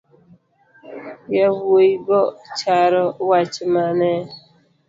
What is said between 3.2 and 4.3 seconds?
wach mane.